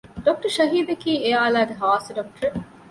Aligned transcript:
ޑޮކްޓަރ 0.25 0.49
ޝަހީދަކީ 0.55 1.11
އެޢާއިލާގެ 1.23 1.75
ޚާއްޞަ 1.81 2.11
ޑޮކްޓަރެއް 2.17 2.59